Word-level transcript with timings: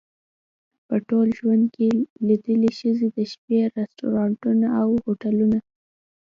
په 0.87 0.95
ټول 1.07 1.27
ژوند 1.39 1.63
کې 1.75 1.89
لیدلې 2.27 2.71
ښځې 2.79 3.07
د 3.17 3.17
شپې 3.31 3.59
رستورانتونه 3.77 4.67
او 4.81 4.89
هوټلونه. 5.05 5.59